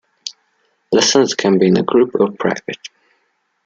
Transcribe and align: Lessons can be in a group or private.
Lessons 0.91 1.35
can 1.35 1.59
be 1.59 1.67
in 1.67 1.77
a 1.77 1.83
group 1.83 2.15
or 2.15 2.31
private. 2.31 2.89